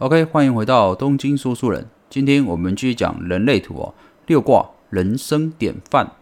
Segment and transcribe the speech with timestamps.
[0.00, 1.84] OK，欢迎回到东京说书人。
[2.08, 3.94] 今天我们继续讲人类图哦，
[4.28, 6.12] 六卦人生典范。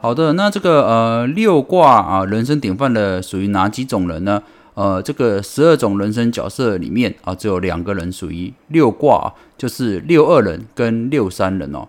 [0.00, 4.40] 好的，那这个呃六卦啊，人生典范的属于哪几种人呢？
[4.74, 11.88] 呃，这个十二种人生角色里面啊，只有两个人属于六卦，就是六二人跟六三人哦。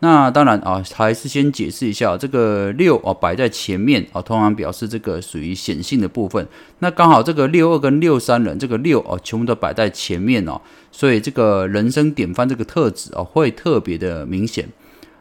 [0.00, 6.46] 那当然啊，还是先解释一下，这个六哦摆在前面啊，通常表示这个属于显性的部分。
[6.80, 10.60] 那刚好这个六二跟六三人，这个六哦全部都摆在前面哦，
[10.92, 14.68] 所以这个人生典范这个特质啊，会特别的明显。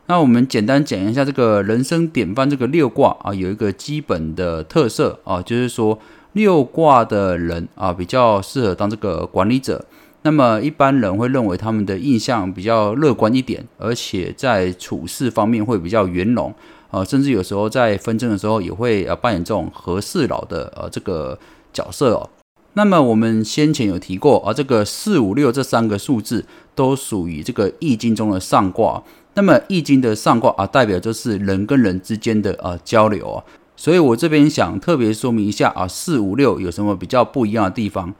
[0.07, 5.97] 那我们简单讲一下这个人生典范这个六卦啊，有一个基本的特色啊，就是说
[6.33, 9.85] 六卦的人啊，比较适合当这个管理者。
[10.25, 16.51] 那么一般人会认为他们的印象比较乐观一点，而且在处事方面会比较圆融
[16.89, 21.37] 啊，甚至有时候在纷争的时候也会呃扮演这种和事佬的呃这个
[21.71, 22.27] 角色哦。
[22.73, 29.03] 那么我们先前有提过啊，这个四五六这三个数字都属于这个易经中的上卦。
[29.35, 33.43] 那么易经的上卦啊，代表就是人跟人之间的呃交流啊，
[33.75, 38.15] 所以我这边想特别说明一下啊，四五六有什么比较不一样的地方？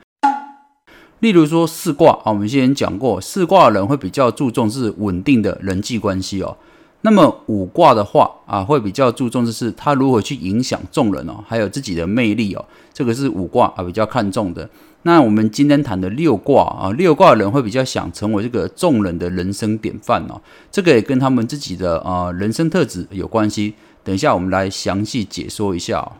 [1.20, 6.56] 例如说四卦啊，我们之前讲过，四卦的人会比较注重是稳定的人际关系哦。
[7.02, 14.68] 那么五卦的话啊，会比较注重的是他如何去影响众人哦，还有自己的魅力哦，这个是五卦啊比较看重的。
[15.02, 20.40] 那我们今天谈的六卦啊，六卦人会比较想成为这个众人的人生典范哦，
[20.72, 23.74] 这个也跟他们自己的啊人生特质有关系。
[24.02, 26.12] 等一下我们来详细解说一下。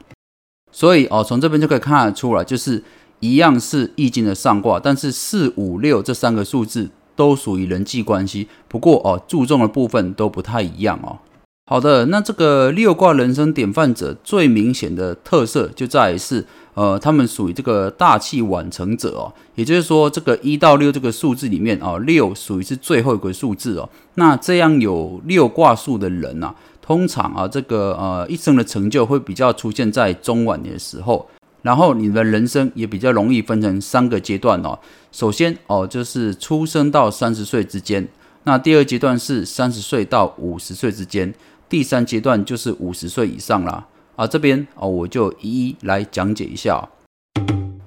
[0.70, 2.83] 所以哦，从这边就可以看得出来，就是
[3.20, 6.91] 一样是易经的上卦，但是四五六这三个数字。
[7.17, 11.17] 都属于人际关系，不过哦，注重的部分都不太一样哦。
[11.64, 16.44] 好的，那这个六卦人生典范者最明显的特色就在于是，
[16.75, 19.33] 呃，他们属于这个大器晚成者哦。
[19.54, 23.88] 也就是说，这个一到六这个数字里面啊，六属于是最后一个数字哦。
[24.16, 31.27] 那这样有六卦数的人呐，通常啊，这个呃一生的成就会比较出现在中晚年的时候。
[31.66, 34.78] 然后你的人生也比较容易分成三个阶段哦。
[35.10, 38.04] 首先哦，就是出生到三十岁之间；
[38.44, 41.32] 那第二阶段是三十岁到五十岁之间；
[41.69, 43.88] 第三阶段就是五十岁以上啦。
[44.15, 46.88] 啊，这边哦，我就一一来讲解一下。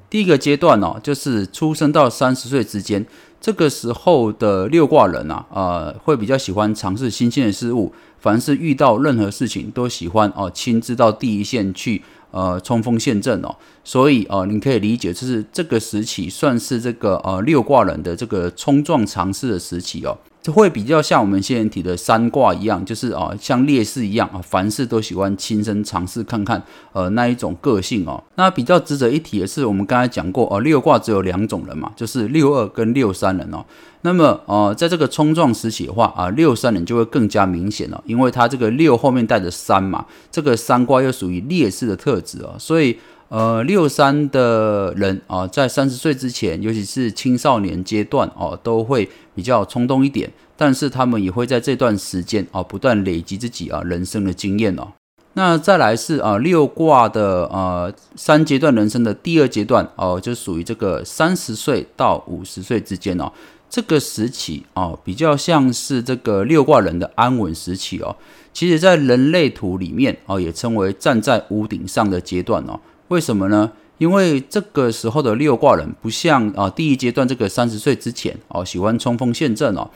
[0.10, 3.06] 第一个阶段哦，就是出生到三十岁之间，
[3.40, 12.04] 这个时候的六卦人啊，呃，会比较喜欢尝试新鲜的事物，凡是遇到任何事情都喜欢哦，亲自到第一线去。
[12.32, 20.18] 呃，冲锋陷阵哦，所以呃，你可以理解，就是这个时期算是这个呃六卦人的这个冲撞尝试的时期哦。
[20.42, 26.64] 就会比较像我们先前提的三卦一样，就是啊，像烈士一样啊，凡事都喜欢亲身尝试看看，
[26.94, 28.24] 呃，那一种个性哦。
[28.36, 33.66] 那比较值得一提的是，我们刚才讲过，哦，六卦只有两种人嘛，就是六二跟六三人哦。
[34.04, 42.98] 那么，呃，在这个冲撞时期的话啊，六三人就会更加明显了，因为它这个六后面带着三嘛，这个三卦又属于烈士的特质哦，所以。
[43.30, 50.32] 呃，六三的人啊，在三十岁之前，尤其是青少年阶段哦，都会比较冲动一点。
[50.58, 54.88] 但是他们也会在这段时间啊，不断累积自己啊人生的经验哦。
[55.34, 63.32] 那再来是啊，六卦的呃三阶段人生的第二阶段哦，就属于这个三十岁到五十岁之间哦。
[63.70, 68.18] 这个时期哦，比较像是这个六卦人的安稳时期哦。
[68.52, 72.80] 其实，在人类图里面哦，也称为站在屋顶上的阶段哦。
[73.10, 73.72] 为什么呢？
[73.98, 79.90] 因为这个时候的六卦人不像啊第一阶段这个三十岁之前哦喜欢冲锋陷阵哦，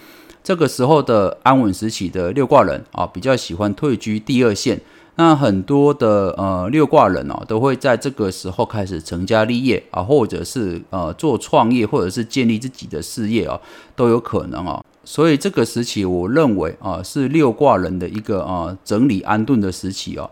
[0.44, 4.82] 这个时候的安稳时期的六卦人啊比较喜欢退居第二线。
[5.16, 13.62] 那很多的呃六卦人哦都会在这个时候开始成家立业啊，或者是呃做创业，或者是建立自己的事业哦，
[13.96, 14.84] 都有可能哦。
[15.06, 20.30] 所以这个时期我认为啊是六卦人的一个啊整理安顿的时期哦。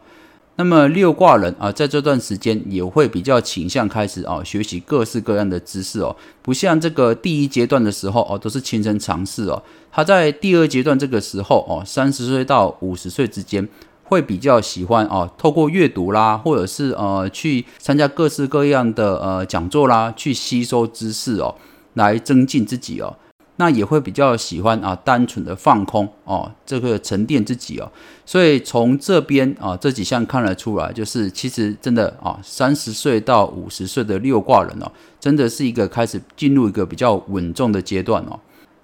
[0.61, 9.63] 那么六卦人啊，在这段时间也会比较倾向开始啊学习各式各样的知识哦，不像这个第一阶段的时候哦，都是亲身尝试哦。
[9.91, 13.67] 他在第二阶段这个时候哦，三十岁到五十岁之间，
[14.03, 21.55] 会比较喜欢哦，透过阅读啦，或者是呃去参加各式各样的呃讲座啦，去吸收知识哦，
[21.95, 23.17] 来增进自己哦。
[23.61, 27.87] 那也会比较喜欢啊，单纯的放空哦，这个沉淀自己哦，
[28.25, 38.39] 所以从这边啊这几项看得出来，就是其实真的啊，三十岁到五十岁的六卦人哦，真的是一个开始进入一个比较稳重的阶段哦。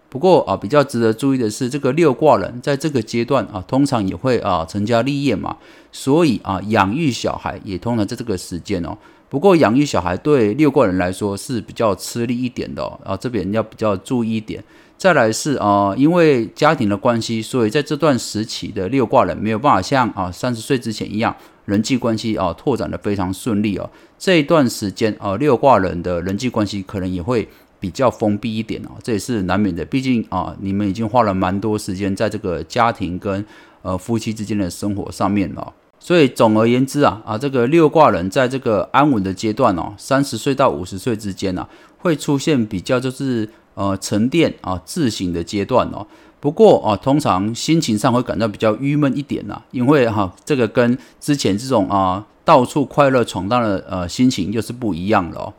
[0.10, 5.58] 不过啊，比较值得注意的是，这个六卦人在这个阶段啊，通常也会啊成家立业嘛，
[5.92, 8.96] 所以啊，养育小孩也通常在这个时间哦。
[9.30, 14.64] 不过养育小孩对六卦人来说是比较吃力一点的哦，啊，这边要比较注意一点。
[14.98, 21.36] 再来是啊，因为家庭的关系，所以在这段时期的六卦人没有办法像啊三十岁之前一样，
[21.66, 23.90] 人际关系啊拓展的非常顺利哦。
[24.18, 27.48] 这一段时间啊，六卦人的人际关系可能也会。
[27.80, 29.86] 比较封闭一点哦，这也是难免的。
[29.86, 33.46] 毕竟啊，你们已经花了蛮多时间在这个家庭跟
[33.84, 35.72] 呃夫妻之间的生活上面了。
[36.00, 41.68] 所以总而言之啊啊，这个六卦人在这个安稳的阶段哦，三十岁到五十岁之间呢，
[41.98, 46.08] 会出现比较就是呃沉淀啊自省的阶段哦。
[46.40, 55.54] 不过啊，通常心情上会感到比较郁闷一点呐，因为哈这个跟之前这种啊到处快乐闯荡的呃心情又是不一样了哦。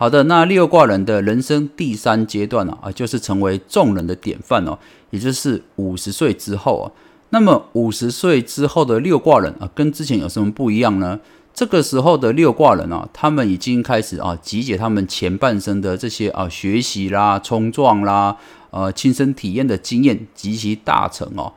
[0.00, 4.78] 好的，那六卦人的人生第三阶段呢啊，就是成为众人的典范哦，
[5.10, 6.86] 也就是五十岁之后啊。
[7.30, 11.18] 那么五十岁之后的六卦人啊，跟之前有什么不一样呢？
[11.52, 18.36] 这个时候的六卦人啊，他们已经开始啊，集结他们前半生的这些啊学习啦、冲撞啦、
[18.70, 21.52] 呃亲身体验的经验及其大成哦。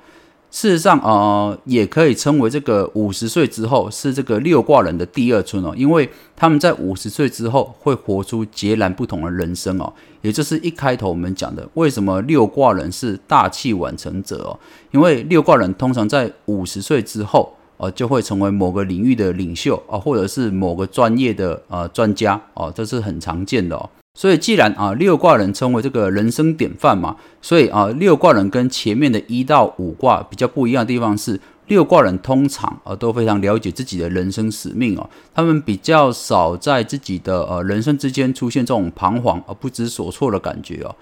[0.51, 14.59] 事实上，呃，也可以称为这个五十岁之后是这个六卦人的第二春哦，因为他们在五十岁之后会活出截然不同的人生哦，也就是一开头我们讲的，为什么六卦人是大器晚成者哦？
[14.92, 23.89] 因为六卦人通常在五十岁之后，呃，就会成为某个领域的领袖啊，或者是某个专业的呃专家哦，这是很常见的哦。
[24.13, 40.94] 所以，既然啊六卦人称为这个人生典范嘛，所以啊六卦人跟前面的一到五卦比较不一样的地方是，六卦人通常啊都非常了解自己的人生使命哦，他们比较少在自己的呃人生之间出现这种彷徨而不知所措的感觉哦。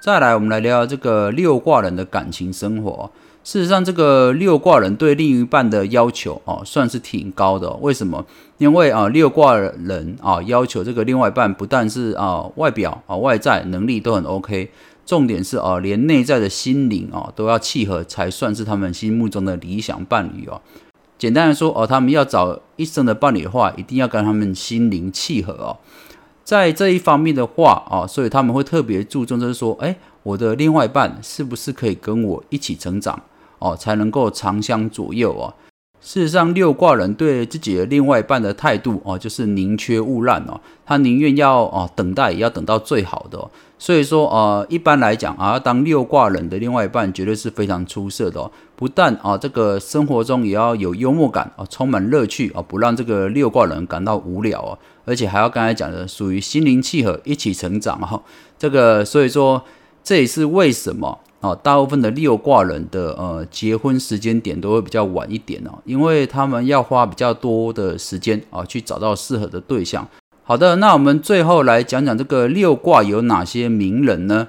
[0.00, 3.10] 再来，我们来聊聊这个六卦人的感情生活。
[3.48, 7.70] 事实上，这个六卦人对另一半的要求哦，算是挺高的。
[7.80, 8.26] 为什么？
[8.58, 14.70] 因为啊，六卦人啊，要求这个另外一半不但是啊外表啊外在能力都很 OK，
[15.06, 20.60] 重点是啊连内在的心灵啊都要契合，才算是他们心目中的理想伴侣哦。
[21.16, 25.78] 简单来说哦，他们要找一生的伴侣的话，一定要跟他们心灵契合哦。
[26.44, 33.18] 在这一方面的话啊，所以他们会特别注重，就是说，哎，我的另外一半是不是可以跟我一起成长？
[33.58, 35.54] 哦，才能够长相左右哦。
[36.00, 40.60] 事实上，六卦人对自己的另外一半的态度哦，就是宁缺毋滥哦。
[40.86, 43.50] 他宁愿要哦等待，也要等到最好的哦。
[43.80, 48.50] 所以说，呃，一般来讲啊，当六卦人的另外一半绝对是非常出色的哦。
[48.76, 54.78] 不但啊，这个生活中也要有幽默感啊，充满乐趣啊，不让这个六卦人感到无聊啊。
[55.04, 58.22] 而且还要刚才讲的，属于心灵契合，一起成长哈。
[58.56, 59.64] 这个，所以说
[60.04, 61.18] 这也是为什么。
[61.40, 70.08] 哦，大部分的六卦人的呃结婚时间点都会比较晚一点哦，因为他们要花比较多的时间啊去找到适合的对象。
[70.42, 74.48] 好的，那我们最后来讲讲这个六卦有哪些名人呢？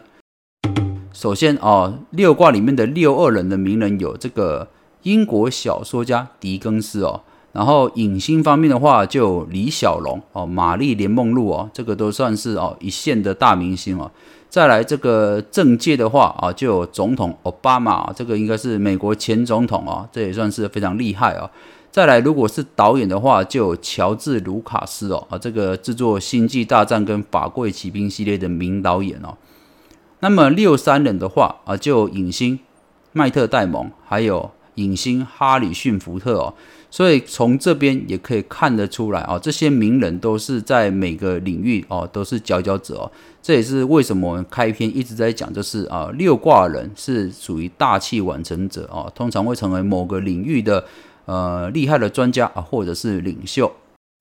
[1.13, 4.69] 首先哦，六卦里面的六二人的名人有这个
[5.03, 7.21] 英国小说家狄更斯哦，
[7.51, 14.09] 然后影星方面的话就李小龙哦、玛丽莲梦露哦，这个都算是哦一线的大明星哦。
[14.49, 21.49] 再来这个政界的话啊，就有总统奥巴马，这个应该是美国前总统哦，这也算是非常厉害啊。
[21.91, 29.35] 再来，如果是导演的话，就有乔治卢卡斯哦，啊，这个制作《星际大战》跟《法贵骑兵》系列的名导演哦。
[30.19, 32.59] 那么六三人的话啊，就影星
[33.11, 36.53] 迈特戴蒙，还有影星哈里逊福特哦。
[36.91, 43.11] 所以从这边也可以看得出来啊，这些名人都是在每个领域哦都是佼佼者哦。
[43.41, 50.83] 这也是为什么我们开篇一直在讲，就是啊六卦人是属于大器晚成者哦，通常会成为某个领域的
[51.25, 53.71] 呃厉害的专家啊，或者是领袖。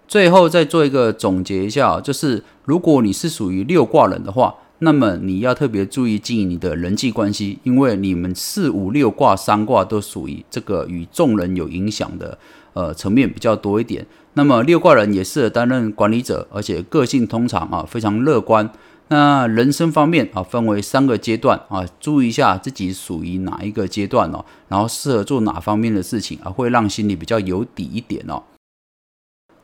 [0.06, 4.54] 最后再做一个总结一下，就是如果你是属于六卦人的话。
[4.80, 12.38] 那么你要特别注意经营你的人际关系，因为你们四五六卦三卦都属于这个与众人有影响的
[12.72, 14.06] 呃层面比较多一点。
[14.34, 18.70] 那么六卦人也适合担任管理者，而且个性通常啊非常乐观。
[19.08, 28.42] 那人生方面啊分为三个阶段啊，注意一下自己属于哪一个阶段哦，然后适合做哪方面的事情啊，会让心里比较有底一点哦。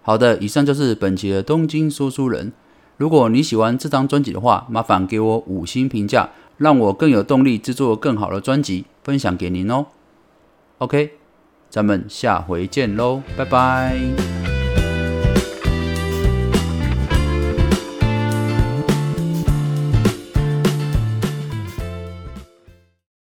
[0.01, 2.53] 好的，以上就是本期的东京说书人。
[2.97, 9.87] 如果你喜欢这张专辑的话，麻烦给我五星评价，让我更有动力制作更好的专辑，分享给您哦。
[10.79, 11.19] OK，
[11.75, 14.24] 咱们下回见喽，拜拜。